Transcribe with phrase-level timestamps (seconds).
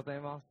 [0.00, 0.44] うございます。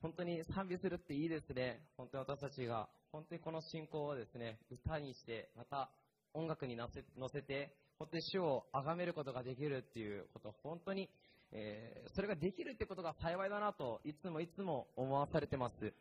[0.00, 1.82] 本当に賛美するっていいですね。
[1.96, 5.90] 本当に私たちが、本当にこの信仰をですね、歌にして、また
[6.32, 11.10] 音楽に乗せ乗せて、本当に主を崇めることができるっていうこと、本当に、
[11.52, 15.92] えーそれができるってことが幸いだなと、いつもいつも思わされてます。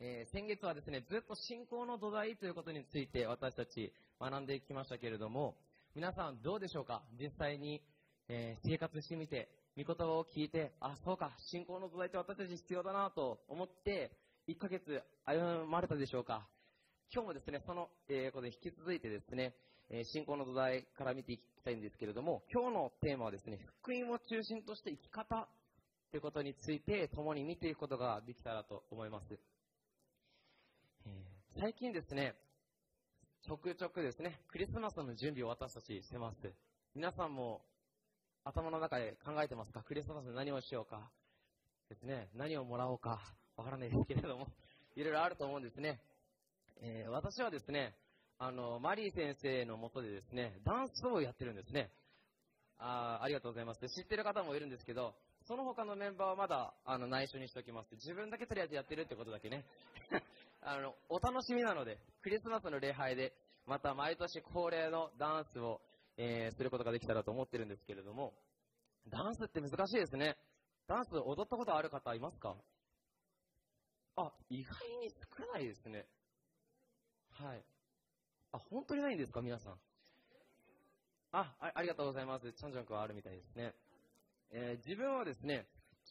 [0.00, 5.54] えー先月はですね、ずっと信仰の土台ということについて私たち学んできましたけれども、
[5.94, 7.02] 皆さんどうでしょうか？
[7.20, 7.82] 実際に、
[8.28, 14.12] えー生活してみて、御言葉を聞いて、あ、そうか、信仰の土台って私たち必要だなと思って、
[14.48, 16.46] 1ヶ月歩まれたでしょうか
[17.12, 19.54] 今日もですね、その、えーことで引き続いてですね、
[19.90, 25.48] えー信仰の土台から見ていきたいんですけれども、今日のテーマはですね、福音を中心として生き方
[26.12, 29.26] ということについて共に見ていくことができたらと思います。
[31.06, 32.34] えー最近ですね、
[33.42, 36.52] ちょくちょくですね、クリスマスの準備を私たちしてます。
[36.94, 37.62] 皆さんも
[38.44, 39.82] 頭の中で考えてますか？
[39.82, 41.10] クリスマスで何をしようか？
[41.88, 43.20] ですね、何をもらおうか？
[43.56, 44.48] わからないですけれども、
[44.96, 46.00] いろいろあると思うんですね。
[46.82, 47.94] えー私はですね、
[48.38, 51.90] あの、マリー先生のもとでですね、ダンスをやってるんですね。
[52.78, 53.88] あありがとうございます。
[53.88, 55.14] 知ってる方もいるんですけど、
[55.46, 57.94] その他のメンバーはまだ、あの、内緒にしておきます。
[57.94, 59.64] 自分だけとりあえずやってるってことだけね。
[60.60, 63.32] あの、お楽しみなので、クリスマスの礼拝で、
[63.66, 65.80] また毎年恒例のダンスを、
[66.16, 68.34] えーすることができたらと思ってるんですけれども、
[69.08, 70.36] ダンスって難しいですね。
[70.86, 72.56] ダンス踊ったことある方いますか？
[74.16, 76.06] あ、意外に少ないですね。
[77.30, 77.64] はい。
[78.52, 79.78] あ、本当にないんですか皆さん？
[81.32, 82.52] あ、あありがとうございます。
[82.52, 83.74] チャンジョン君はあるみたいですね。
[84.50, 85.66] えー自分はですね、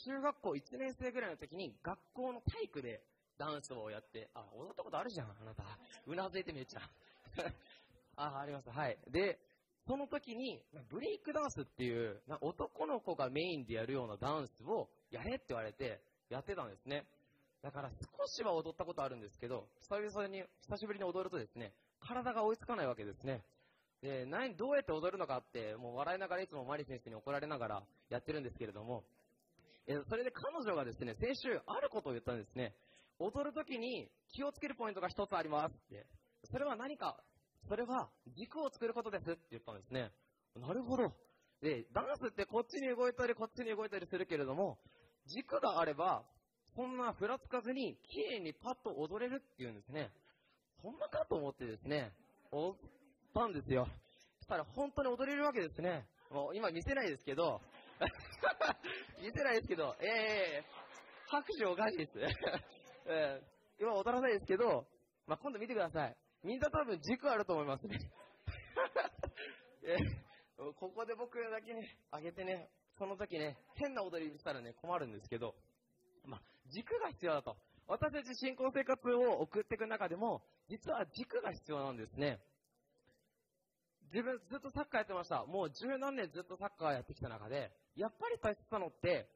[0.05, 3.01] 中学校1年生ぐらいの時に学校の体育で
[3.37, 5.63] ダンスをやって、あ、踊ったことあるじゃん、あなた。
[6.05, 6.81] うなずいてめっちゃ。
[8.17, 8.69] あ、あります。
[8.69, 8.97] はい。
[9.07, 9.39] で、
[9.85, 17.05] その時に、ブレイクダンスっていう、な男の子がメインでやるようなダンスをやれって言われて、やってたんですね。
[17.61, 23.41] だから少しは踊ったことあるんですけど、久々に、久しぶりに踊るとですね、体が追いつかないわけですね。
[24.01, 29.03] で、何、どうやって踊るのかって、もう笑いながらいつもマリ先生に怒られながらやってるんですけれども、
[29.87, 32.73] えそれで彼女がですね、先週あることを言ったんですね。
[33.19, 36.05] 踊るときに気をつけるポイントが一つありますって。
[36.51, 37.17] それは何か
[37.67, 40.11] それは軸を作ることですって言ったんですね。
[40.55, 41.11] なるほど。
[41.61, 44.77] で、ダンスってこっちに動いたりこっちに動いたりするけれども、
[45.27, 46.23] 軸があれば、
[46.75, 50.11] そんなふらつかずに、綺麗にパッと踊れるっていうんですね。
[50.81, 52.11] ほんまかと思ってですね、
[52.51, 52.75] 踊っ
[53.33, 53.87] たんですよ。
[54.39, 56.05] そしたら本当に踊れるわけですね。
[56.31, 57.61] もう今見せないですけど、
[59.21, 60.65] 見せないですけど、ええ
[61.27, 62.11] 拍手おかしいです。
[63.07, 64.85] えー今踊らないですけど、
[65.27, 66.15] まあ、今度見てください。
[66.43, 67.99] みんな多分軸あると思いますね。
[69.83, 69.97] え
[70.79, 75.55] ここで僕だけね、上げてね、その時ね、変な踊りしたらね、困るんですけど、
[76.25, 77.57] まあ、軸が必要だと。
[77.87, 82.39] 私たち信仰生活を送っていく中でも、実は軸が必要なんですね。
[84.13, 85.45] 自分ずっとサッカーやってました。
[85.45, 89.27] もう十何年ずっとサッカーやってきた中で、やっぱり大切なのって、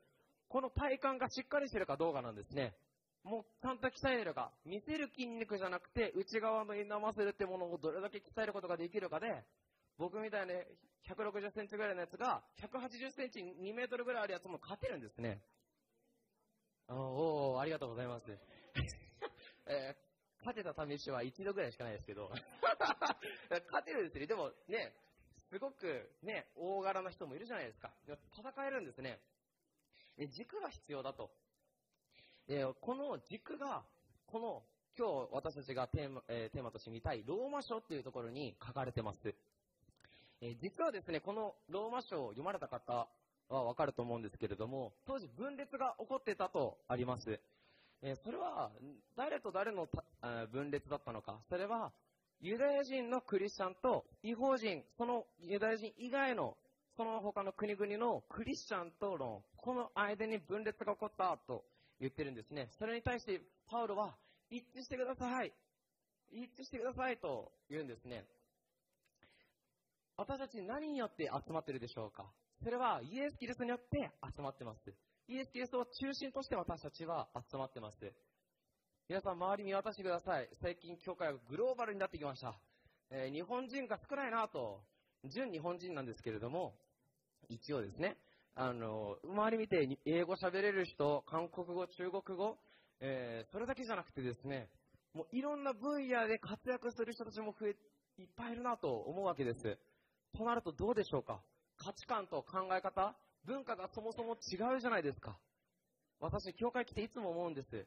[0.50, 2.76] この体幹がしっかりしてるかどうかなんですね。
[3.24, 9.44] もうちゃんと鍛えるか、見せる筋肉じゃなくて、内側のインナーマッスルってものをどれだけ鍛えることができるかで、
[9.98, 10.54] 僕みたいな
[11.08, 15.42] 160センチぐらいのやつが、180センチ、2メートルぐらいあるやつも勝てるんですね。
[16.88, 18.26] あおおありがとうございます。
[19.68, 20.08] えー
[20.48, 22.32] 勝てた試しは一度ぐらいしかないですけど、
[23.68, 24.28] 勝てるんですよ。
[24.28, 24.94] でもね、
[25.50, 27.94] すごくね、大柄な人もいるじゃないですか。
[28.34, 29.20] 戦えるんですね。
[30.18, 31.32] で軸が必要だと。
[32.48, 33.84] でこの軸が、
[34.28, 34.64] この
[34.98, 39.36] 今日私たちがテーマ,、えーテーマとして見たいローマ書っていうところに書かれてます。
[40.42, 43.08] えー実はですね、このローマ書を読まれた方
[43.50, 47.40] はわかると思うんですけれども、当時分裂が起こってたとあります。
[48.02, 48.72] えそれは
[49.16, 49.88] 誰と誰の
[50.52, 51.40] 分裂だったのか。
[51.50, 51.92] それは
[52.40, 56.56] ユダヤ人のクリスチャンと違法人、そのユダヤ人以外の
[56.96, 61.64] その他の国々のクリスチャンとのこの間に分裂が起こったと
[62.00, 62.70] 言ってるんですね。
[62.80, 64.16] それに対してパウロは
[64.50, 65.54] 一致してください。
[66.32, 68.26] 一致してくださいと言うんですね。
[70.18, 72.26] 私たち何によって集まってるでしょうか？
[72.64, 74.94] それはイエス・キリストによって集まってます。
[75.28, 77.98] イエス・キリストを中心として私たちは集まってます。
[79.08, 80.50] 皆さん周り見渡してください。
[80.62, 82.60] 最近教会はグローバルになってきました。
[83.10, 84.82] えー日本人が少ないなと、
[85.24, 86.76] 純日本人なんですけれども、
[87.48, 88.18] 一応ですね、
[88.60, 92.58] あの、周り見て英語喋れる人、韓国語、中国語、
[93.00, 94.68] えーそれだけじゃなくてですね、
[95.14, 97.76] もういろんな分野で活躍する人たちも増え、
[98.18, 99.78] いっぱいいるなと思うわけです。
[100.36, 101.40] となるとどうでしょうか？
[101.78, 103.16] 価値観と考え方、
[103.46, 105.38] 文化がそもそも違うじゃないですか。
[106.20, 107.86] 私、教会来ていつも思うんです。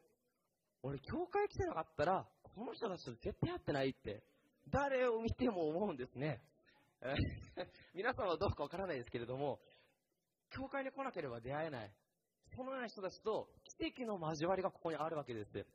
[0.83, 2.25] 俺、教会来てなかったら、
[2.55, 4.23] この人たちと絶対会ってないって、
[4.69, 6.39] 誰を見ても思うんですね。
[7.93, 9.59] 皆さんはどうかわからないですけれども、
[10.51, 11.91] 教会に来なければ出会えない。
[12.55, 13.49] そのような人たちと
[13.79, 15.65] 奇跡の交わりがここにあるわけです。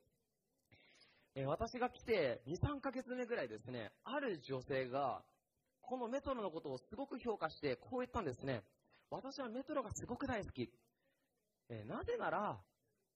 [1.35, 5.23] え私が来て2、3ヶ月目ぐらいですね、ある女性が、
[5.83, 8.63] このメトロのことをすごく評価して、こう言ったんですね。
[9.11, 10.71] 私はメトロがすごく大好き。
[11.69, 12.59] えなぜなら、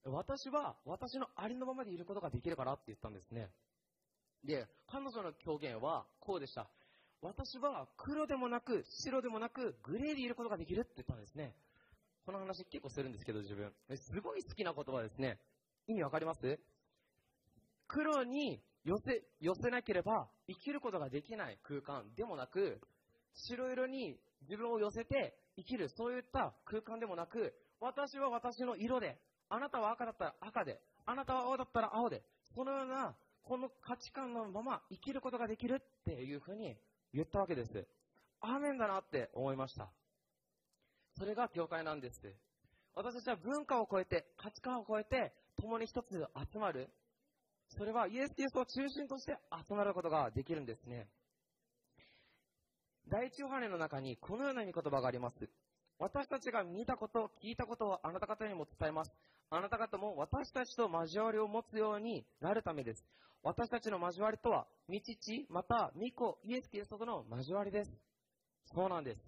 [0.05, 3.49] 私は私のありのままでいることができるからって言ったんですね。
[4.43, 6.69] で、彼女の表現はこうでした。
[7.21, 11.53] 私は黒でもなく、白でもなく、グレーでいることができるって言ったんですね。
[12.25, 13.71] この話結構するんですけど、自分。
[13.95, 15.39] すごい好きな言葉ですね。
[15.87, 16.59] 意味わかります？
[17.87, 22.81] 黒に寄せ、寄せなければ生きることができない空間でもなく、
[23.33, 29.17] 白色に自分を寄せて生きる、そういった空間でもなく、私は私の色で、
[29.49, 32.23] あなたは赤だったら赤で、あなたは青だったら青で、
[32.55, 36.77] そのような、この価値観のまま生きることができるっていうふうに
[37.13, 37.87] 言ったわけです。
[38.41, 39.91] アーメンだなって思いました。
[41.17, 42.19] それが教会なんです。
[42.95, 46.07] 私たちは文化を超えて、価値観を超えて、共に一つ
[46.51, 46.89] 集まる。
[47.69, 49.37] それはイエス・キリストを中心として
[49.69, 51.07] 集まることができるんですね。
[53.07, 55.49] 第一ヨハネの中にこのような見言葉があります。
[55.99, 59.11] 私たちが見たこと、聞いたことをあなた方にも伝えます。
[59.49, 63.05] あなた方も私たちと交わりを持つようになるためです。
[63.43, 67.91] 私たちの交わりとは、道地、また、御子、イエス・キリストとの交わりです。
[68.73, 69.21] そうなんです。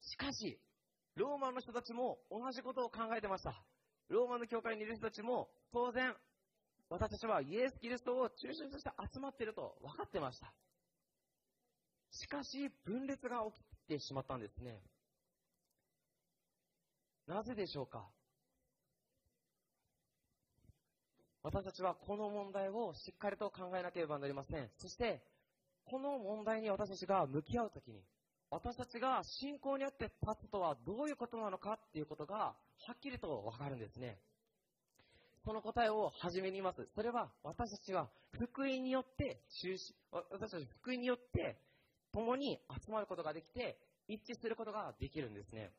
[0.00, 0.58] しかし、
[1.16, 3.54] ローマの人たちも同じことを考えてました。
[4.08, 6.14] ローマの教会にいる人たちも、当然、
[6.88, 10.52] 私たちはイエス・キリストを中心として集まっていると分かってました。
[12.12, 14.80] しかし、分裂が起きてしまったんですね。
[17.26, 18.06] なぜでしょうか？
[21.42, 24.68] 私たちはこの問題をしっかりと考えなければなりません。
[24.78, 25.22] そして、
[25.84, 28.02] この問題に私たちが向き合うときに、
[28.50, 32.56] 私たちが信仰によって立つとはどういうことなのかっていうことが、は
[32.92, 34.18] っきりとわかるんですね。
[35.44, 36.88] その答えを初めに言います。
[36.94, 39.94] それは、私たちは福音によって中心、
[40.32, 41.60] 私たち福音によって
[42.12, 43.78] 共に集まることができて、
[44.08, 45.70] 一致することができるんですね。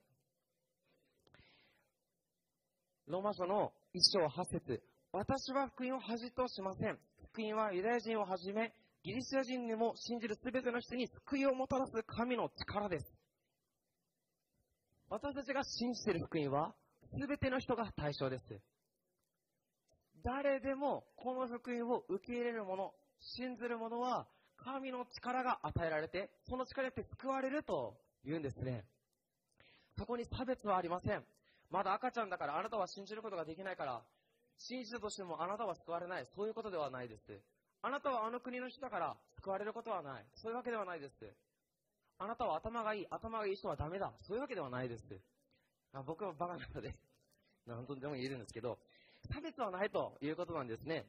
[3.07, 4.81] ローマ書の一章八節
[5.13, 6.99] 私は福音を恥としません。
[7.31, 13.05] 福音はユダヤ人をはじめ、ギリシャ人にも信じるすべての人に救いをもたらす神の力です。
[15.09, 16.75] 私たちが信じている福音は、
[17.17, 18.43] すべての人が対象です。
[20.21, 24.27] 誰でもこの福音を受け入れる者、信ずる者は、
[24.57, 27.95] 神の力が与えられて、その力によって救われると
[28.25, 28.83] 言うんですね。
[29.97, 31.23] そこに差別はありません。
[31.69, 34.01] まだ赤ちゃんだからあなたは信じることができないから、
[34.57, 36.27] 信じたとしてもあなたは救われない。
[36.35, 37.41] そういうことではないです。
[37.81, 40.25] あなたはあの国の人だから救われることはない。
[40.35, 41.13] そういうわけではないです。
[42.19, 44.11] あなたは頭がいい、頭がいい人はダメだ。
[44.23, 45.03] そういうわけではないです。
[45.93, 46.95] あ僕はバカなので、
[47.67, 48.79] 何とでも言えるんですけど、
[49.31, 51.05] 差別はないということなんですね。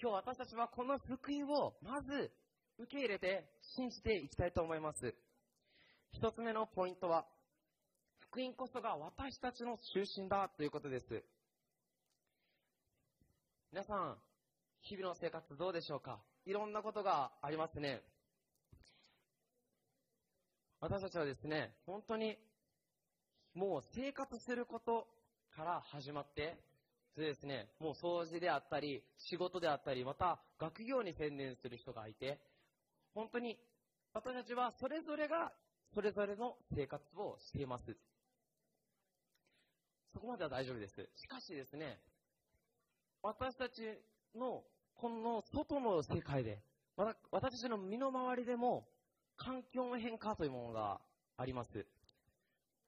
[0.00, 2.30] 今日私たちはこの福音をまず
[2.78, 5.14] 受け入れて信じていきたいと思います。
[6.12, 7.26] 一つ目のポイントは、
[8.36, 11.06] 福音こそが私たちの中心だということです。
[13.72, 14.16] 皆さん、
[14.82, 16.18] 日々の生活どうでしょうか？
[16.44, 18.02] いろんなことがありますね。
[20.80, 22.36] 私たちはですね、本当に
[23.54, 25.08] もう生活すること
[25.56, 26.58] から始まって、
[27.14, 32.38] それですね、もう掃除であったり、仕事であったり、また学業に専念する人がいて、
[33.14, 33.56] 本当に
[34.12, 35.52] 私たちはそれぞれが
[35.94, 37.96] それぞれの生活をしています。
[40.16, 40.94] そこまでは大丈夫です。
[41.14, 41.98] しかしですね、
[43.22, 43.82] 私たち
[44.34, 46.58] のこの外の世界で、
[47.30, 48.88] 私たちの身の回りでも
[49.36, 51.02] 環境の変化というものが
[51.36, 51.84] あります。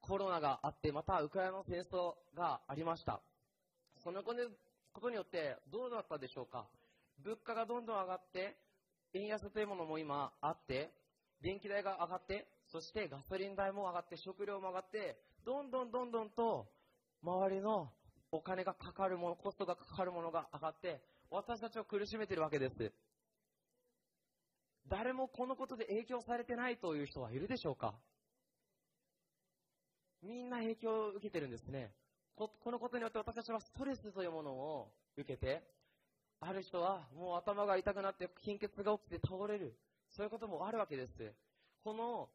[0.01, 3.21] コロナがあって、またウクライナの戦争がありました。
[4.03, 4.33] そのこ
[4.99, 6.65] とによってどうだったでしょうか
[7.23, 8.57] 物価がどんどん上がって、
[9.13, 10.89] 円安というものも今あって、
[11.43, 16.78] 電気代が上がって、そしてガソリン代も上がって、食料も上がって、どんどんどんどんと
[17.23, 17.91] 周りの
[18.31, 22.91] お金がかかるもの、コストがかかるものが上がって、私たちを苦しめているわけです。
[24.87, 27.93] 誰もこのことで影響されてないという人はいるでしょうか？
[30.23, 31.91] みんな影響を受けてるんですね。
[32.35, 35.63] このことによって私たちはストレスというものを受けて、
[36.39, 39.75] ある人はもう頭が痛くなって貧血が起きて倒れる。
[40.15, 41.33] そういうこともあるわけです。
[41.83, 42.29] この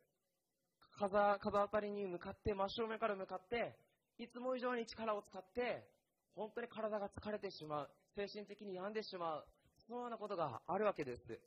[0.98, 3.74] 風風当たりに向かって真正面から向かって
[4.18, 5.88] いつも以上に力を使って
[6.34, 7.90] 本当に体が疲れてしまう。
[8.16, 9.44] 精神的に病んでしまう。
[9.86, 11.40] そのようなことがあるわけです。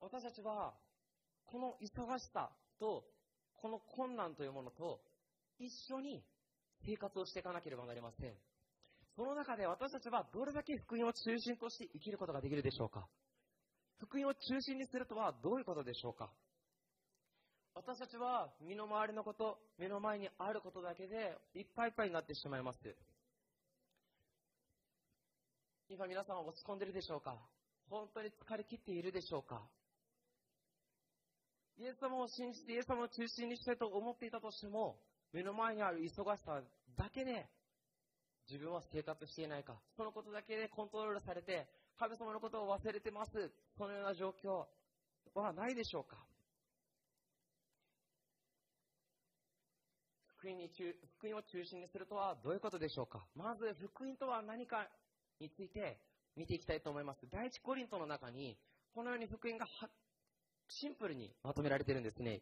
[0.00, 0.72] 私たちは
[1.46, 3.04] この忙しさと
[3.56, 5.00] この困難というものと
[5.58, 6.22] 一緒に
[6.84, 8.34] 生活をしていかなければなりません。
[9.16, 13.06] その中で私たちはどれだけ福音を中心として生きることができるでしょうか。
[13.98, 16.30] 福音を中心にするとはどういうことでしょうか。
[17.74, 22.78] 私たちは身の回りのこと、目の前にあることだけでいっぱいいっぱいになってしまいます。
[25.88, 27.36] 今皆さんは落ち込んでるでしょうか？
[27.88, 29.60] 本当に疲れ切っているでしょうか？
[31.78, 34.98] イエス様を信じてイエス様を中心にしたいと思っていたとしても、
[35.32, 36.60] 目の前にある忙しさ
[36.96, 37.48] だけで
[38.50, 41.66] 自分は生活していないか、そのことだけでコントロールされて、
[41.98, 43.30] 神様のことを忘れてます。
[43.78, 44.66] そのような状況
[45.34, 46.18] はないでしょうか？
[50.40, 53.20] 福音に中福音を中心にするとはどういうことでしょうか？
[53.36, 54.88] まず福音とは何か
[55.38, 56.00] について
[56.34, 57.20] 見ていきたいと思います。
[57.30, 58.56] 第一コリントの中に
[58.94, 59.66] このように福音が
[60.68, 62.40] シンプルにまとめられているんですね。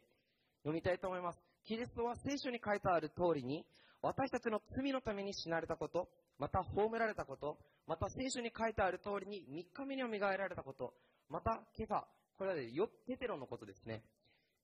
[0.63, 1.39] 読みたいと思います。
[1.65, 3.65] キリストは聖書に書いてある通りに
[4.01, 10.93] 私たちの罪のために死なれたこと、また葬られたこと、また聖書に書いてある通りに3日目によみがえられたこと、
[11.27, 12.03] またケファ、
[12.37, 14.03] これはヨテテロのことですね。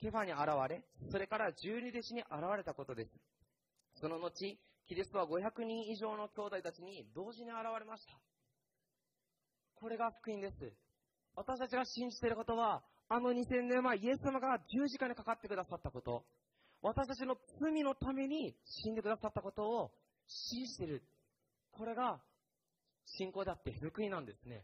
[0.02, 3.12] ケファに現れ、それから十二弟子に現れたことです。
[3.96, 8.14] その後、キリストは500人以上の兄弟たちに同時に現れました。
[9.76, 10.74] これが福音です。
[11.36, 16.26] 私たちが信じていることは、あの2000年前、イエス様が十字架にかかってくださったこと、
[16.82, 19.92] 私たちの罪のために死んでくださったことを
[20.28, 21.04] 信じている。
[21.72, 22.20] これが
[23.06, 24.64] 信仰であって福音なんですね。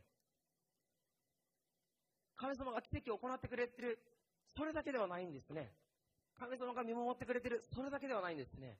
[2.35, 3.99] 神様が奇跡を行ってくれてる。
[4.55, 5.71] それだけではないんですね。
[6.39, 7.63] 神様が見守ってくれてる。
[7.73, 8.77] それだけではないんですね。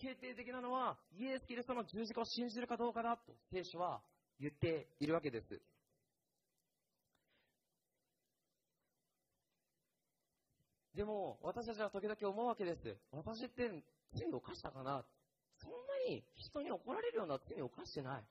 [0.00, 4.00] 決定的なのは、イエス・キリストの十字架を信じるかどうかだと聖書は
[4.40, 5.60] 言っているわけです。
[10.94, 12.96] でも、私たちは時々思うわけです。
[13.12, 13.70] 私って
[14.14, 15.04] 罪を犯したかな
[15.60, 15.76] そんな
[16.10, 18.24] に人に怒られるような罪を犯してない。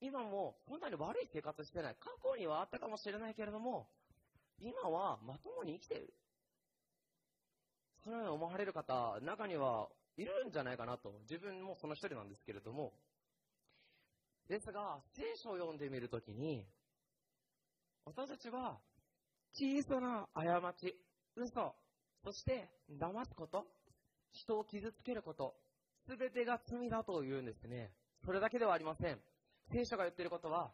[0.00, 1.96] 今もそんなに悪い生活してない。
[1.98, 3.88] 過去にはあったかもしれないけれども、
[4.60, 6.14] 今はまともに生きてる。
[8.02, 11.12] そのように思われる方、中にはいるんじゃないかなと。
[11.22, 12.92] 自分もその一人なんですけれども。
[14.48, 16.66] ですが、聖書を読んでみるときに、
[18.04, 18.78] 私たちは
[19.54, 20.94] 小さな過ち、
[21.36, 21.74] 嘘、
[22.22, 23.66] そして騙すこと、
[24.32, 25.54] 人を傷つけること、
[26.06, 27.92] すべてが罪だと言うんですね。
[28.24, 29.18] それだけではありません。
[29.72, 30.70] 聖書が言っていることは、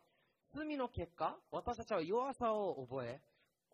[0.53, 3.21] 罪の結果、私たちは弱さを覚え、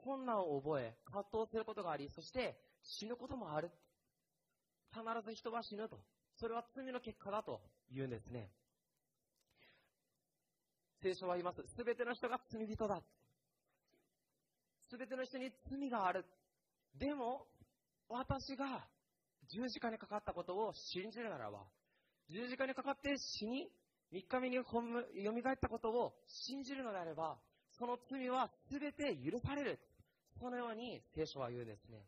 [0.07, 3.73] 困難を覚え、葛藤することがあり、そして死ぬこともある。
[4.93, 5.99] 必ず人は死ぬと。
[6.39, 7.61] それは罪の結果だと
[7.93, 8.49] 言うんですね。
[11.03, 11.63] 聖書は言います。
[11.75, 13.03] すべての人が罪人だ。
[14.89, 16.25] すべての人に罪がある。
[16.95, 17.47] でも、
[18.09, 18.87] 私が
[19.51, 21.65] 十字架にかかったことを信じるならば、
[22.31, 23.69] 十字架にかかって死に、
[24.13, 27.37] 三日目に蘇ったことを信じるのであれば、
[27.79, 29.81] その罪は全て許される。
[30.39, 32.05] そのように聖書は言うんですね。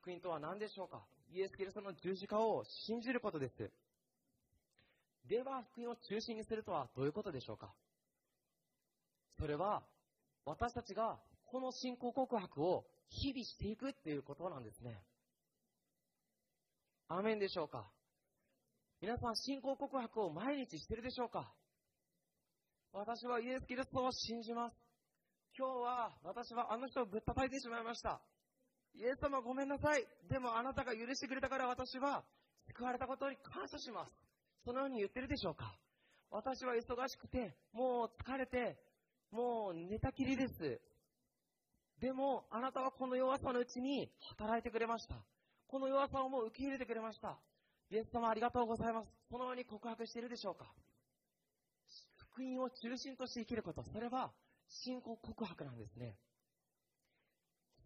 [0.00, 1.02] 福音とは何でしょうか？
[1.32, 3.70] イエス・キリストの十字架を信じることです。
[5.28, 7.72] では、福音を中心にするとはどういうことでしょうか？
[9.38, 9.82] それは、
[10.44, 15.02] 私たちがこの信仰告白を日々していくっていうことなんですね。
[17.08, 17.84] アメンでしょうか？
[19.00, 21.52] 皆さん、信仰告白を毎日してるでしょうか？
[22.92, 24.89] 私はイエス・キリストを信じます。
[25.56, 28.20] 今日は私はあの人をぶったたいてしまいました。
[28.94, 30.04] イエス様ごめんなさい。
[30.28, 32.22] でもあなたが許してくれたから私は
[32.68, 34.12] 救われたことに感謝します。
[34.64, 35.74] そのように言ってるでしょうか
[36.30, 38.78] 私は忙しくて、もう疲れて、
[39.32, 40.80] もう寝たきりです。
[42.00, 45.16] でも、あなたはこの弱さのうちに働いてくれました。
[45.66, 47.38] この弱さをもう受け入れてくれました。
[47.90, 49.08] イエス様ありがとうございます。
[49.28, 50.72] そのように告白しているでしょうか
[52.32, 54.30] 福音を中心として生きること、それは
[54.70, 56.16] 信仰告白なんですね。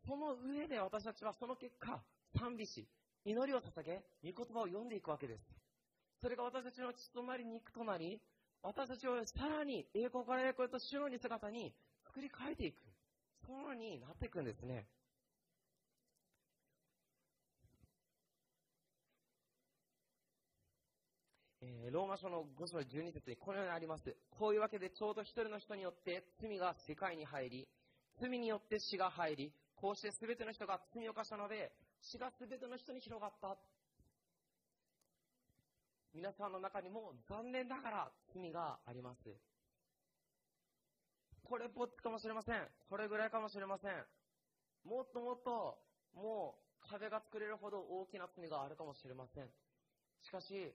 [0.07, 2.03] その上で私たちはその結果、
[2.39, 2.87] 賛美し、
[3.25, 5.41] 祈りを捧げ、御言葉を読んでいくわけです。
[6.21, 8.21] それが私たちの血となり肉となり、
[8.63, 11.75] 私たちをさらに栄光から栄光へと主のに姿に
[12.07, 12.81] 作り変えていく。
[13.47, 14.87] そのようになっていくんですね。
[21.67, 24.15] えー、ローマ書の5章12節にこのようにあります。
[24.39, 27.69] こういうわけでちょうど一人の人によって罪が世界に入り、
[28.21, 33.57] 罪によって死が入り、こうして全ての人が罪を犯したので、死が全ての人に広がった。
[36.15, 39.35] 皆さんの中にも残念ながら罪があります。
[41.43, 42.61] これっぽっちかもしれません。
[42.91, 43.93] これぐらいかもしれません。
[44.85, 45.79] もっともっと、
[46.15, 49.49] もう壁が作れるほど大きな罪があるかもしれません。
[50.21, 50.75] しかし、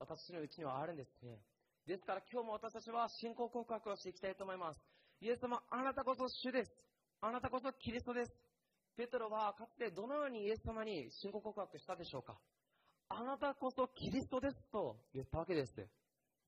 [0.00, 1.38] 私のうちにはあるんですね。
[1.86, 4.80] ですから今日も私たちは信仰告白をしていきたいと思います。
[5.20, 6.72] イエス様、あなたこそ主です。
[7.20, 8.32] あなたこそキリストです。
[8.96, 12.36] ペトロはかつてどのようにイエス様に信仰告白したでしょうか
[13.08, 15.72] あなたこそキリストですと言ったわけです。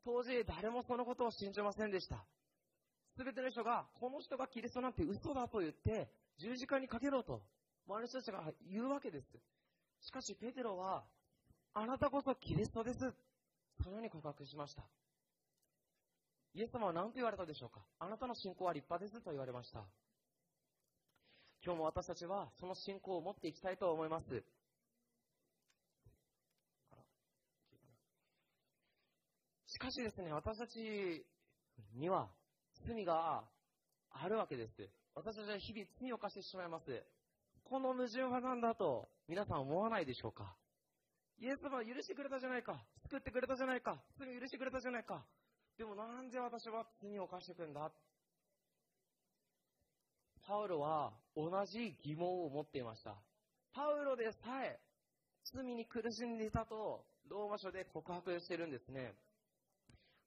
[0.05, 2.25] 当時誰もそのことを信じませんでした。
[3.17, 7.43] すべての人が、この人がキリストなんて嘘だと言って、十字架にかけろと、
[7.87, 9.27] 周りの人たちが言うわけです。
[10.01, 11.05] しかし、ペテロは、
[11.75, 12.99] あなたこそキリストです。
[13.83, 14.83] そのように告白しました。
[16.55, 17.81] イエス様は何と言われたでしょうか？
[17.99, 19.81] あなたの信仰は立派ですと言われました。
[21.65, 24.45] 今日も私たちはその信仰を持っていきたいと思います。
[29.67, 31.25] しかしですね、私たち
[31.95, 32.29] には
[32.87, 33.43] 罪が
[34.11, 34.73] あるわけです。
[35.15, 37.03] 私たちは日々罪を犯してしまいます。
[37.65, 40.55] この矛盾は何だと皆さん思わないでしょうか？
[41.43, 42.79] イエス様は許してくれたじゃないか。
[43.11, 43.99] 救ってくれたじゃないか。
[44.17, 45.25] 罪を許してくれたじゃないか。
[45.77, 47.91] でもなんで私は罪を犯していくんだ？
[50.47, 53.17] パウロは同じ疑問を持っていました。
[53.75, 54.79] パウロでさえ
[55.53, 59.13] 罪に苦しんでいたとローマ書で告白してるんですね。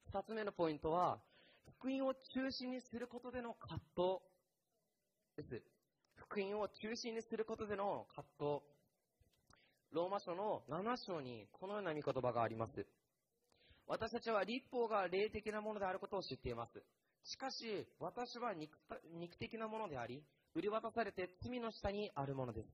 [0.08, 1.20] 二つ目のポイントは、
[1.80, 4.20] 福音を中心にすることでの葛藤
[5.38, 5.64] です。
[6.16, 8.75] 福音を中心にすることでの葛藤。
[9.92, 12.86] ローマ書の7章にこのような見言葉があります。
[13.88, 16.82] 私たちは立法が霊的なものであることを知っています。
[17.24, 18.72] しかし、私は肉
[19.20, 22.68] 肉的なものであり、売り渡されて罪の下にあるものです。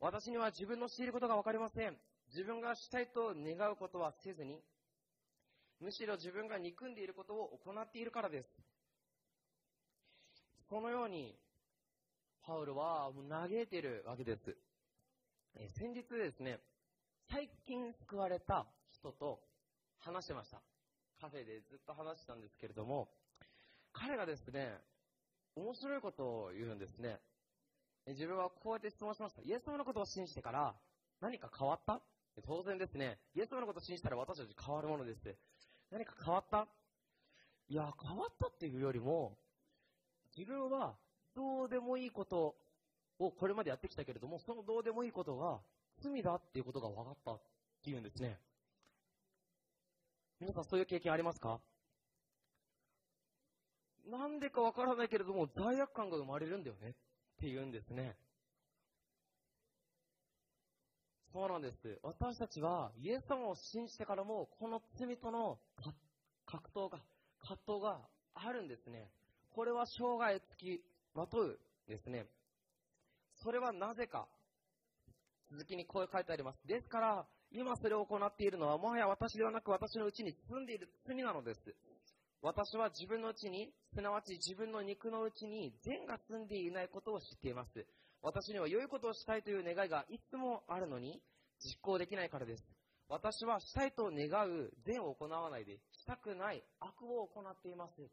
[0.00, 1.96] 私には自分のしていることがわかりません。
[2.28, 4.60] 自分がしたいと願うことはせずに、
[5.80, 8.48] むしろ自分が憎んでいることを行っているからです。
[10.68, 11.38] このように、
[12.46, 14.56] パウロは嘆いているわけです。
[15.56, 16.58] え先日ですね、
[17.30, 19.38] 最近救われた人と
[20.00, 20.60] 話してました。
[21.20, 23.08] カフェでずっと話してたんですけれども、
[23.92, 24.76] 彼がですね、
[25.54, 27.20] 面白いことを言うんですね。
[28.08, 29.42] 自分はこうやって質問しました。
[29.42, 30.74] イエス様のことを信じてから
[31.20, 32.00] 何か変わった？
[32.44, 35.20] 当然ですね、イエス様のことを信じたら私たち変わるものです。
[35.92, 36.66] 何か変わった？
[37.68, 39.38] いや、変わったっていうよりも、
[40.36, 40.96] 自分は
[41.36, 42.56] どうでもいいこと
[43.18, 45.60] をこれまでやってきたけれども、そのどうでもいいことが
[46.02, 47.40] 罪だっていうことが分かったっ
[47.84, 48.38] ていうんですね。
[50.40, 51.60] 皆さんそういう経験ありますか？
[54.10, 56.92] なんでかわからないけれども、罪悪感が生まれるんだよねっ
[57.40, 58.16] て言うんですね。
[61.32, 61.98] そうなんです。
[62.02, 65.58] 私たちはイエス様を信じてからも、この罪との
[66.44, 66.98] 格闘が、
[67.40, 67.98] 葛藤が
[68.34, 69.08] あるんですね。
[69.54, 72.26] これは生涯付きまとうですね。
[73.44, 74.26] それはなぜか。
[75.50, 76.66] 続きにこう書いてあります。
[76.66, 81.60] ですから、今それを行っているのは、もはや私ではなく私のうちに住んでいる罪なのです。
[82.40, 87.86] 私は自分のうちに、すなわち自分の肉のうちに善が住んでいないことを知っています。
[88.22, 91.20] 私には良いことをしたいという願いがいつもあるのに、
[91.62, 92.64] 実行できないからです。
[93.10, 98.08] 私はしたいと願う善を行わないで、したくない悪を行っています。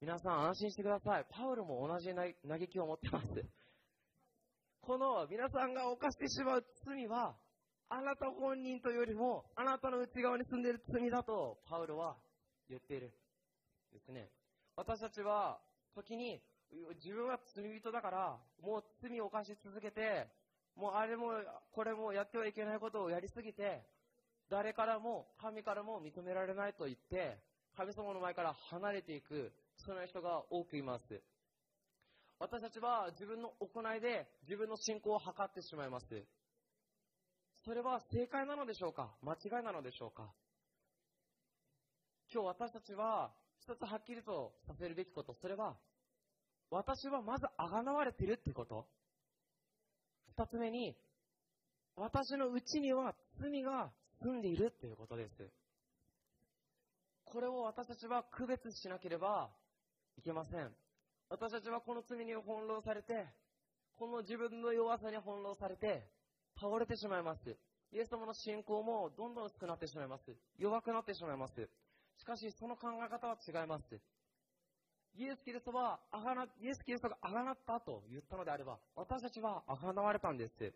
[0.00, 1.24] 皆さん安心してください。
[1.28, 2.32] パウロも同じ嘆
[2.68, 3.26] きを持ってます。
[4.80, 7.34] この皆さんが犯してしまう罪は、
[7.88, 12.16] あなた本人というよりも、あなたの内側に住んでいる罪だと、パウロは
[12.68, 13.10] 言っている。
[13.92, 14.30] ですね。
[14.76, 15.58] 私たちは、
[15.96, 16.40] 時に、
[17.02, 20.28] 自分は罪人だから、もう罪を犯し続けて、
[20.76, 21.32] もうあれも、
[21.72, 23.82] これもやってはいけないことをやりすぎて、
[24.48, 27.36] 誰からも、神からも認められないと言って、
[27.76, 29.52] 神様の前から離れていく、
[29.84, 31.20] その人が多くいます。
[32.38, 36.06] 私たちは自分の行いで自分の信仰を図ってしまいます。
[37.64, 39.10] それは正解なのでしょうか？
[39.22, 40.30] 間違いなのでしょうか？
[42.32, 45.76] 今日私たちは一つはっきりとさせるべきこと、それは
[46.70, 48.86] 私はまずあがなわれてるってこと。
[50.36, 50.94] 二つ目に、
[51.96, 53.90] 私のうちには罪が
[54.22, 55.50] 住んでいるっていうことです。
[57.24, 59.50] これを私たちは区別しなければ
[60.18, 60.74] いけません。
[61.30, 63.26] 私たちはこの罪に翻弄されて、
[63.96, 66.10] この自分の弱さに翻弄されて、
[66.60, 67.56] 倒れてしまいます。
[67.92, 70.34] イエス様の信仰もどんどん薄くなってしまいます。
[70.58, 71.54] 弱くなってしまいます。
[72.16, 74.00] しかし、その考え方は違います。
[75.14, 80.72] イエス・キリストは、あがな、イエス・キリストがあがなったと言ったのであれば、私たちはあがなわれたんです。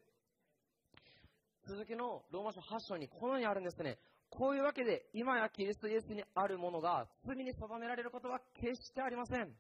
[1.67, 3.99] 続きのローマ書8章にこのようにあるんですね。
[4.33, 9.53] こういうわけで、今やキリストイエスにあるものが罪に定められることは決してありません。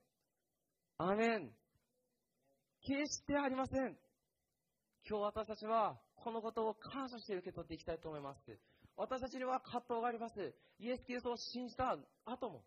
[0.96, 1.50] アメン。
[2.80, 3.96] 決してありません。
[5.06, 8.58] 今日私たちはこのことを感謝して受け取っていきたいと思います。
[8.96, 10.54] 私たちには葛藤があります。
[10.78, 12.62] イエス・キリストを信じた後も、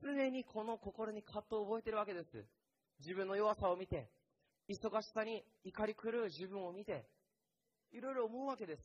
[0.00, 2.44] 常にこの心に葛藤を覚えているわけです。
[3.00, 4.08] 自分の弱さを見て、
[4.68, 7.04] 忙しさに怒り狂う自分を見て、
[7.90, 8.82] いろいろ思うわけです。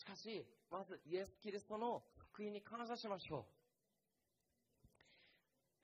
[0.00, 3.44] しかし、まずイエス・キリストの福音に感謝しましょ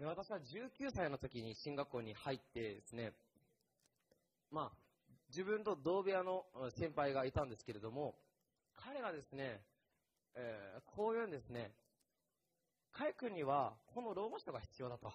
[0.00, 0.06] う。
[0.06, 3.12] 私は19歳の時に進学校に入ってですね、
[4.50, 4.76] まあ、
[5.28, 6.46] 自分と同部屋の
[6.78, 8.14] 先輩がいたんですけれども、
[8.74, 9.60] 彼がですね、
[10.34, 11.72] えー、こう言うんですね、
[12.92, 15.12] カイ君にはこのローマ書が必要だと。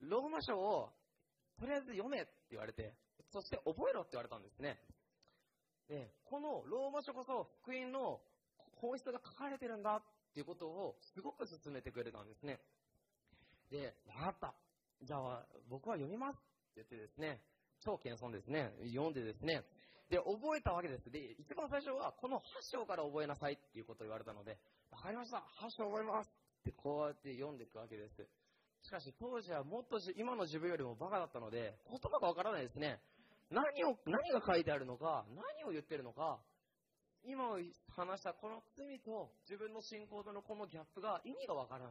[0.00, 0.90] ローマ書を
[1.60, 2.94] とりあえず読めって言われて、
[3.32, 4.80] そして覚えろって言われたんですね。
[5.88, 8.20] で、このローマ書こそ福音の
[8.80, 12.60] 本質が書かれてるんだっていうことをすごく進めてくれたんですね。
[13.70, 14.54] で、わかった。
[15.02, 16.44] じゃあ僕は読みますって
[16.76, 17.40] 言ってですね、
[17.80, 19.64] 超謙遜ですね、読んでですね、
[20.10, 21.10] で、覚えたわけです。
[21.10, 22.42] で、一番最初はこの8
[22.72, 24.58] 章から覚えなさいっていうことを言われたので、
[24.90, 28.26] わかりました、8章覚えますってこうやって読んでいくわけです。
[28.82, 33.00] しかし当時はもっと今の自分よりもバカだったので、言葉がわからないですね。
[33.54, 36.42] 何を、何が書いてあるのか、何を言ってるのか、
[37.22, 37.56] 今
[37.96, 41.90] 話したこの罪と自分の信仰とのこのギャップが意味がわからな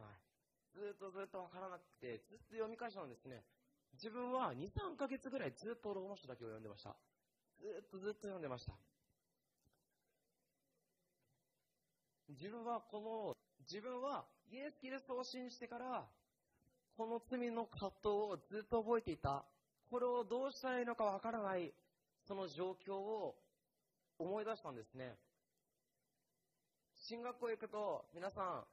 [0.74, 3.42] ずっとずっとわからなくて、ずっと読み返したんですね。
[3.94, 6.94] 自分は2、3ヶ月ぐらいずっとローマ書だけを読んでました。
[7.60, 8.74] ずっとずっと読んでました。
[12.28, 13.36] 自分はこの、
[13.70, 16.04] 自分はイエス・キリストを信じてから、
[16.96, 19.44] この罪の葛藤をずっと覚えていた。
[19.90, 21.72] これをどうしたらいいのかわからない、
[22.26, 23.36] その状況を
[24.18, 25.14] 思い出したんですね。
[27.08, 28.64] 進学校行くと、皆さん、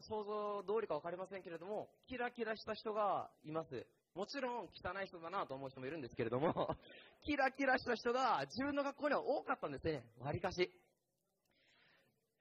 [0.00, 3.86] 想像通りか分かりませんけれども、キラキラした人がいます。
[4.14, 6.76] もちろん汚い人だなと思う人もいるんですけれども、
[7.24, 10.04] キラキラした人が自分の学校には多かったんですね。
[10.18, 10.70] 割かし。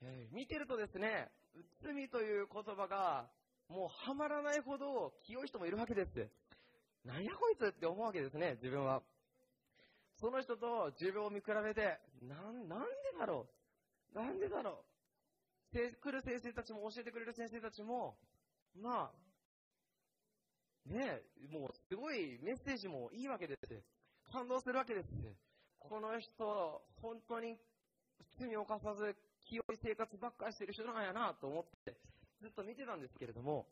[0.02, 1.32] えー、見てるとですね、
[1.82, 3.30] 罪という言葉が
[3.68, 6.30] もうはまらないほど清い人もいるわけです。
[7.06, 9.02] なんやこいつって思うわけですね、自分は。
[10.20, 12.86] その人と自分を見比べて、なん、なんで
[13.20, 13.48] だろ
[14.13, 14.18] う？
[14.18, 14.84] なんでだろ
[15.74, 15.78] う？
[15.78, 18.15] 来る先生たちも教えてくれる先生たちも、
[18.82, 19.12] ま
[20.89, 23.84] あ、ねもうすごいメッセージもいいわけです。
[24.32, 25.10] 感動するわけです。
[25.80, 27.58] この人、本当に
[28.39, 31.94] 罪を犯さず、清い生活ばっかりしてる人なんやなと思って、
[32.41, 33.68] ずっと見てたんですけれども、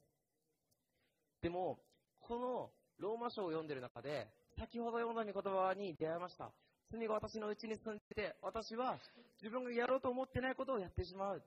[1.41, 1.79] でも、
[2.19, 4.27] このローマ書を読んでる中で、
[4.57, 6.51] 先ほど読んだ御言葉に出会いました。
[6.91, 8.97] 罪が私のうちに住んでて、私は
[9.41, 11.43] 自分がやろうと思ってないことをやってしまう。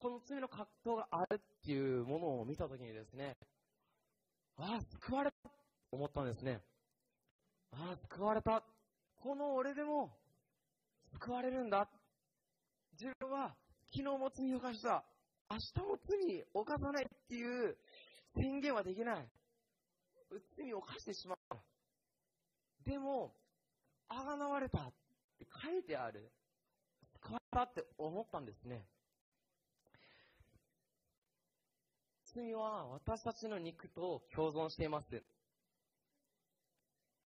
[0.00, 3.36] この罪の葛藤があるっていうものを見たときにですね、
[4.56, 5.54] ああ、救われたと
[5.92, 6.60] 思ったんですね。
[7.72, 8.62] ああ、救われた。
[9.22, 10.10] この俺でも
[11.20, 11.88] 救われるんだ。
[13.00, 13.54] 自分は
[13.92, 15.04] 昨日も罪を犯した。
[15.50, 17.76] 明日も罪を犯さないっていう
[18.34, 19.28] 宣言はできない。
[20.56, 21.56] 罪を犯してしまう。
[22.84, 23.34] でも、
[24.08, 24.92] あがなわれたっ
[25.38, 26.30] て書いてある。
[27.22, 28.84] 救われたって思ったんですね。
[32.34, 35.22] 罪は私たちの肉と共存しています。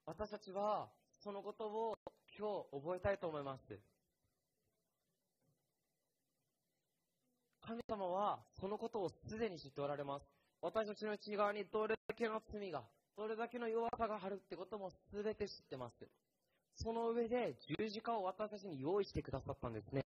[0.07, 0.89] 私たちは
[1.23, 1.95] そのことを
[2.39, 3.79] 今日覚えたいと思います。
[7.61, 10.27] 神様はそのことをすでに知っておられます。
[10.61, 12.83] 私たちの内側にどれだけの罪が、
[13.17, 16.07] どれだけの弱さがあるってことも全て知ってます。
[16.75, 20.05] その上で十字架を私たちに用意してくださったんですね。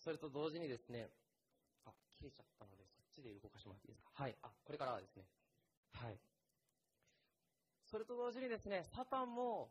[0.00, 1.06] それと同時にですね、
[1.84, 4.10] あ、切れちゃったので、そっちで動かしてもらっていいですか？
[4.24, 4.34] はい。
[4.42, 5.22] あ、これからはですね。
[5.92, 6.18] はい。
[7.86, 9.70] それと同時にですね、サタンも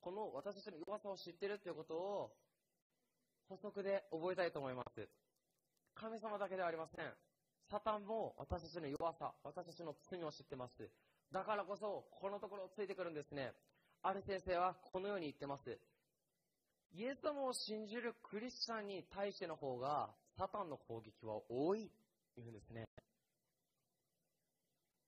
[0.00, 2.30] この私たちの弱さを知っているということを
[3.48, 5.08] 補足で覚えたいと思います。
[5.94, 7.12] 神様だけではありません。
[7.70, 10.88] サタンも私たちの弱さ、私たちの罪を知ってます。
[11.32, 13.52] だからこそ、このところをついてくるんですね。
[14.02, 15.78] ある先生はこのように言ってます。
[16.94, 21.90] イエス様を信じるクリスチャンに対しての方が、サタンの攻撃は多い
[22.34, 22.84] というんですね。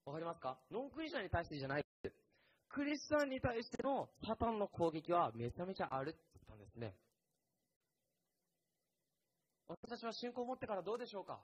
[0.05, 0.57] わかりますか？
[0.71, 1.85] ノンクリスチャンに対してじゃない。
[2.67, 6.95] クリスチャンに対してのサタンの攻撃はめちゃめちゃあるって言ったんですね。
[9.69, 11.39] 私たちは信仰を持ってからどうでしょうか？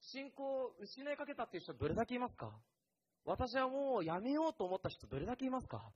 [0.00, 2.52] 信仰を失いかけたっていう人どれだけいますか？
[3.24, 5.90] 私はもうやめようと思った人どれだけいますか？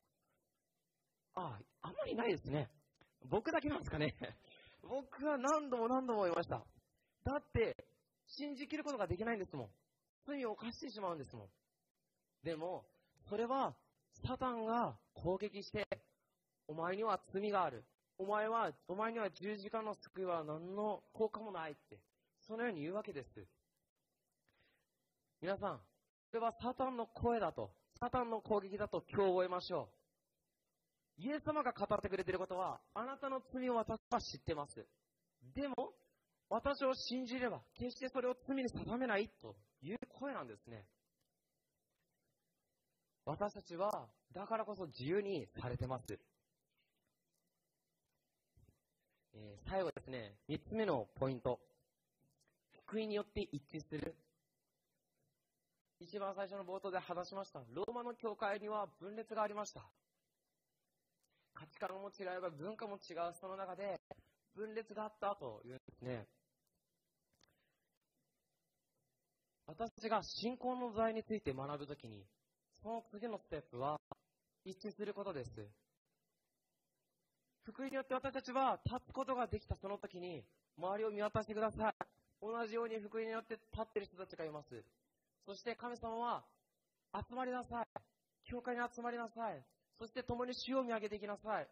[1.35, 2.71] ああ、あんまりないですね。
[3.29, 4.15] 僕だけなんですかね？
[4.83, 6.65] 僕は何度も何度も言いました。
[7.25, 7.77] だって、
[8.27, 9.71] 信じきることができないんですもん。
[10.27, 11.51] 罪を犯してしまうんですもん。
[12.43, 12.85] でも、
[13.29, 13.75] それは、
[14.27, 15.87] サタンが攻撃して、
[16.69, 17.85] お前には罪がある。
[18.19, 21.99] お前は、お前には十字架の救いは何の効果もないって、
[22.47, 23.47] そのように言うわけです。
[25.41, 25.81] 皆さん、
[26.31, 29.89] それはサタンの声だと、サタンの攻撃だと今日覚えましょ
[31.19, 31.23] う。
[31.23, 34.87] イエス様が語ってくれていることは、あなたの罪を私は知ってます。
[35.55, 35.75] でも、
[36.49, 40.85] 私を信じれば、決してそれを罪に定めないという声なんですね。
[43.25, 43.91] 私たちは、
[44.33, 46.19] だからこそ自由にされてます。
[49.37, 51.61] え、最後ですね、三つ目のポイント。
[52.87, 54.15] 福音によって一致する。
[55.99, 57.61] 一番最初の冒頭で話しました。
[57.73, 59.83] ローマの教会には分裂がありました。
[61.55, 64.01] 価値観も違えば文化も違うその中で
[64.55, 66.27] 分裂があったというんですね。
[69.67, 72.25] 私が信仰の財について学ぶときに、
[72.83, 73.99] その次のステップは
[74.65, 75.51] 一致することです。
[77.65, 80.45] 福音によって私たちは立つことができたその時に、
[80.79, 81.95] 周りを見渡してください。
[82.41, 84.85] 同じように福音によって立っている人たちがいます。
[85.47, 86.45] そして神様は、
[87.15, 87.87] 集まりなさい。
[88.45, 89.65] 教会に集まりなさい。
[89.99, 91.69] そして共に主を見上げていきなさい。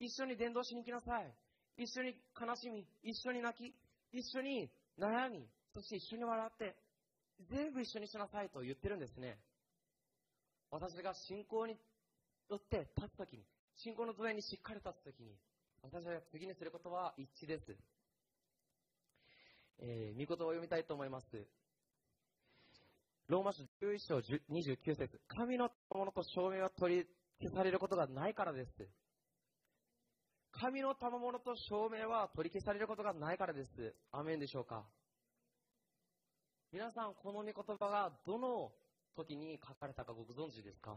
[0.00, 1.32] 一緒に伝道しに行きなさい。
[1.78, 3.74] 一緒に悲しみ、一緒に泣き、
[4.12, 6.74] 一緒に悩み、そして一緒に笑って、
[7.50, 9.38] 全部一緒にしなさいと言ってるんですね。
[10.70, 11.76] 私が信仰に
[12.48, 13.44] よって立つときに、
[13.76, 15.36] 信仰の上にしっかり立つときに、
[15.82, 17.76] 私が次にすることは一致です。
[19.78, 21.26] えー、見事を読みたいと思います。
[23.28, 27.06] ローマ書11章29節神のものと証明は取り
[27.40, 28.70] 消されることがないからです。
[30.52, 33.94] 神の賜物と証明は取り消されることがないからです。
[34.12, 34.86] アメンでしょうか
[36.72, 38.72] 皆さん、この御言葉がどの
[39.16, 40.96] 時に書かれたかご存知ですか？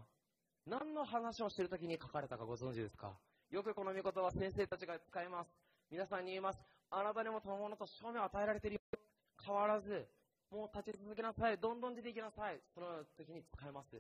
[0.70, 3.18] 何の話をしている時に書かれたかご存知ですか？
[3.50, 5.50] よくこの御言葉は先生たちが使います。
[5.90, 6.60] 皆さんに言います。
[6.92, 9.00] あなたにも賜物と証明を与えられているよ。
[9.44, 10.08] 変わらず、
[10.52, 11.58] もう立ち続けなさい。
[11.58, 12.60] どんどん出ていきなさい。
[12.76, 14.00] その時に使えます。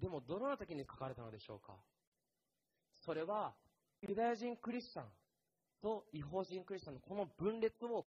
[0.00, 1.74] でも、どのような時に書かれたのでしょうか？
[3.04, 3.54] それは、
[4.02, 5.04] ユダヤ人クリスチャン
[5.80, 8.04] と違法人クリスチャンのこの分裂を、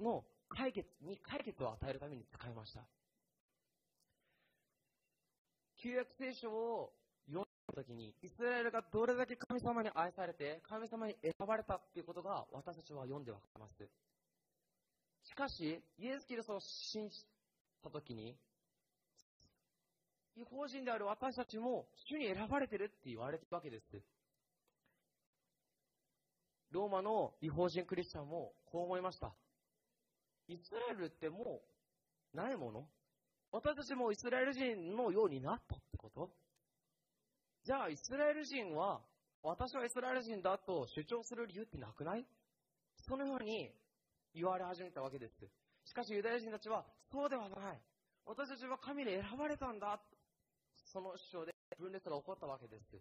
[0.00, 2.80] の解決に解決を与えるために使いました。
[5.76, 6.90] 旧約聖書を
[7.68, 13.88] 読んだ時に、イスラエルがどれだけ神様に愛されて、神様に選ばれたっていうことが私たちは読んでわかります。
[15.24, 17.16] しかし、イエス・キリストを信じ
[17.82, 18.34] た時に、
[20.36, 24.00] 違法人である私たちも主に選ばれてるって言われてるわけです。
[26.70, 29.32] ローマの違法人クリスチャンもこう思いました。
[30.48, 31.60] イスラエルっても
[32.32, 32.86] うないもの
[33.50, 36.07] 私たちもイスラエル人のようになったってこと
[37.68, 38.98] じゃあイスラエル人は
[39.42, 42.24] 私はイスラエル人だと主張する理由ってなくない？
[43.06, 43.68] そのように
[44.34, 45.34] 言われ始めたわけです。
[45.84, 47.78] しかしユダヤ人たちはそうではない。
[48.24, 50.00] 私たちは神に選ばれたんだ。
[50.90, 52.96] その主張で分裂が起こったわけです。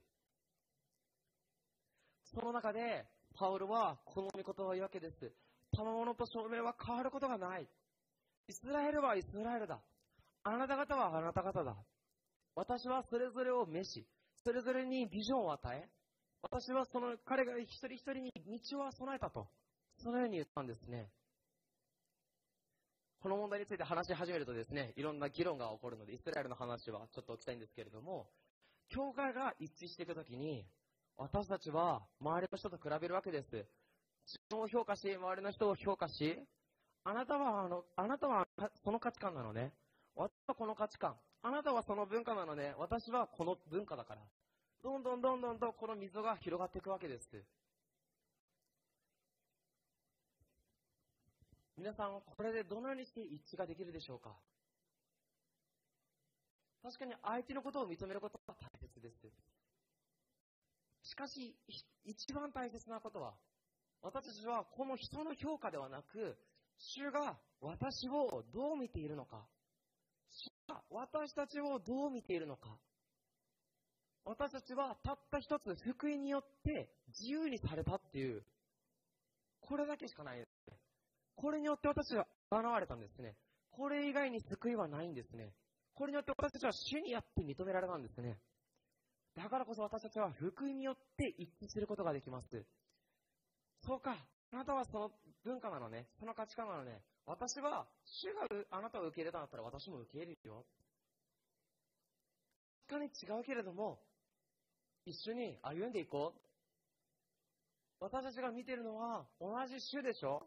[2.36, 3.06] その中で、
[3.40, 5.32] パウロはこの御言葉を言うわけです。
[5.78, 7.66] 賜物と証明は変わることがない。
[8.50, 9.80] イスラエルはイスラエルだ。
[10.44, 11.74] あなた方はあなた方だ。
[12.54, 14.06] 私はそれぞれを召し、
[14.48, 15.90] それぞれにビジョンを与え、
[16.42, 18.32] 私はその彼が一人一人に
[18.72, 19.50] 道を備えたと、
[19.98, 21.10] そのように言ったんですね。
[23.20, 28.30] この問題について話し始めるとですね、いろんな議論が起こるので、イスラエルの話はちょっと置きたいんですけれども、
[28.88, 30.66] 教会が一致していくときに、
[31.18, 33.50] 私たちは周りの人と比べるわけです。
[33.52, 36.40] 自分を評価し、周りの人を評価し、
[37.04, 38.48] あなたはあの、あなたは
[38.82, 39.74] その価値観なのね。
[40.16, 41.18] 私はこの価値観。
[41.42, 42.74] あなたはその文化なのね。
[42.78, 44.22] 私はこの文化だから。
[44.88, 47.28] どんどんどんどんとこの溝が広がっていくわけです。
[51.78, 54.34] 皆さん、これでどのようにして一致ができるでしょうか？
[56.82, 59.28] 確かに相手のことを認めることは大切です。
[61.04, 61.54] しかし、
[62.06, 63.34] 一番大切なことは、
[64.02, 66.38] 私たちはこの人の評価ではなく、
[66.78, 69.44] 主が私をどう見ているのか、
[70.32, 72.70] 主が私たちをどう見ているのか、
[74.28, 78.44] 私たちはたった一つ福音によって自由にされたっていう
[79.62, 80.50] これだけしかないです。
[81.36, 83.36] これによって私は現れたんですね。
[83.72, 85.54] これ以外に救いはないんですね。
[85.94, 88.38] これによって私たちは主にやって認められたんですね。
[89.36, 92.66] だからこそ私たちは福音によって一致することができます。
[93.86, 94.18] そうか、
[94.52, 95.12] あなたはその
[95.44, 97.02] 文化なのね、その価値観なのね。
[97.26, 100.66] 私は、主があなたを受け入れたんだったら私も受け入れるよ。
[102.88, 104.00] 確かに違うけれども、
[105.08, 108.04] 一緒に歩んでいこう。
[108.04, 110.44] 私たちが見てるのは同じ主でしょ？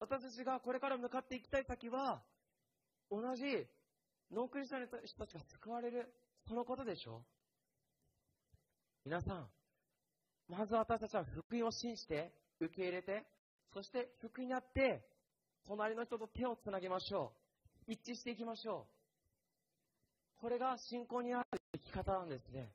[0.00, 2.20] 私たちがこれから向かっていきたい先は、
[3.08, 3.44] 同じ
[4.32, 6.12] ノンクリスチャンの人たちが救われる、
[6.48, 7.22] そのことでしょ？
[9.04, 9.46] 皆さん、
[10.48, 13.24] まず私たちは福音を信じて、受け入れて、
[13.72, 15.06] そして福音にあって、
[15.68, 17.32] 隣の人と手をつなぎましょ
[17.86, 17.92] う。
[17.92, 18.88] 一致していきましょ
[20.38, 20.40] う。
[20.40, 22.72] これが信仰にある生き方なんですね。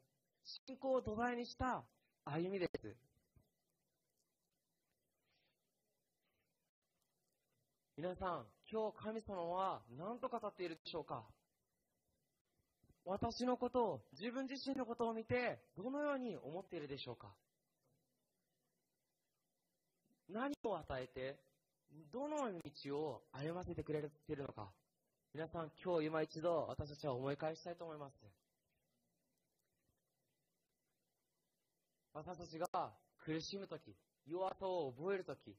[0.48, 1.84] 信仰を土台にした
[2.24, 2.96] 歩みです。
[7.98, 11.26] 皆さん、今日神様は何と語っているでしょうか？
[13.04, 17.28] 私のことを、自分自身のことを見て、どのように思っているでしょうか？
[20.30, 21.36] 何を与えて、
[22.14, 22.38] どの
[22.86, 24.70] 道を歩ませてくれているのか？
[25.34, 28.14] 皆さん、今日今一度、私たちは思い返したいと思います。
[32.18, 32.68] 私たちが
[33.24, 35.56] 苦しむとき、弱さを覚えるとき、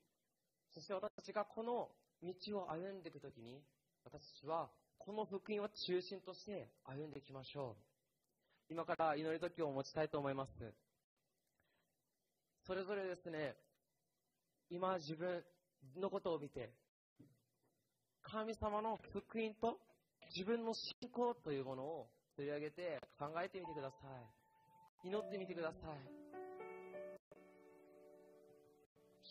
[0.74, 1.88] そして私たちがこの
[2.20, 3.62] 道を歩んでいくときに、
[4.04, 4.68] 私たちは
[4.98, 8.72] この福音を中心として歩んでいきましょう。
[8.72, 10.50] 今から祈り時を持ちたいと思います。
[12.66, 13.54] それぞれですね、
[14.68, 15.44] 今自分
[15.96, 16.72] のことを見て、
[18.22, 19.78] 神様の福音と
[20.34, 23.96] 自分の信仰というものを取り上げて考えてみてくださ
[25.04, 25.08] い。
[25.08, 26.27] 祈ってみてください。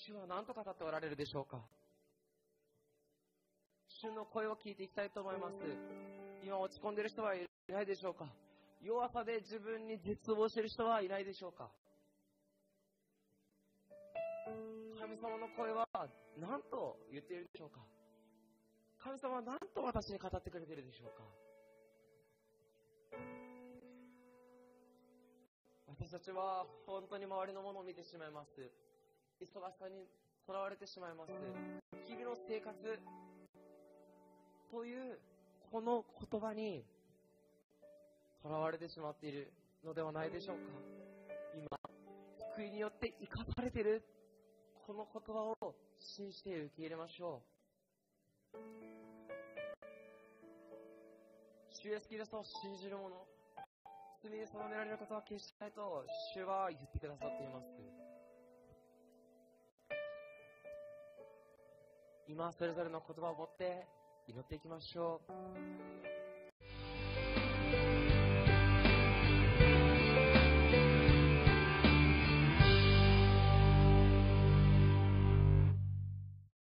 [0.07, 1.59] 主は何と語っておられるでしょうか？
[3.99, 5.55] 主の声を聞いていきたいと思います。
[6.45, 8.25] 今落ち込んでいる人はいないでしょうか？
[8.81, 11.67] 弱さで自分に絶望している人はいないでしょうか？
[14.95, 15.85] 神様の声は
[16.39, 17.81] 何と言っているでしょうか？
[19.03, 21.23] 神様は何と私に語ってくれているでしょうか？
[25.99, 28.86] 私たちは本当に周りのものを見てしまいます。
[29.41, 30.07] 忙しさに
[30.45, 31.31] とらわれてしまいます。
[32.05, 32.73] 日々の生活、
[34.71, 35.19] という
[35.71, 36.83] この言葉に
[38.41, 39.51] とらわれてしまっている
[39.83, 40.63] のではないでしょうか。
[41.55, 41.67] 今
[42.55, 44.03] 救いによって生かされている
[44.85, 47.41] この言葉を信じて受け入れましょ
[48.53, 48.57] う。
[51.71, 53.15] 主イエスキリストを信じる者
[54.23, 58.06] 罪に定められることは決してないと主は言ってくださっています。
[62.29, 63.87] 今それぞれの言葉を持って
[64.27, 66.16] 祈っていきましょう。